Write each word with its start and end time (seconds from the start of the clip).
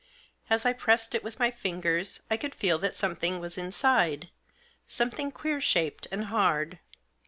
As 0.49 0.65
I 0.65 0.73
pressed 0.73 1.13
it 1.13 1.23
with 1.23 1.37
my 1.37 1.51
fingers, 1.51 2.21
I 2.31 2.35
could 2.35 2.55
feel 2.55 2.79
that 2.79 2.95
something 2.95 3.39
was 3.39 3.55
inside, 3.55 4.29
something 4.87 5.31
queer 5.31 5.61
shaped 5.61 6.07
and 6.11 6.25
hard. 6.25 6.79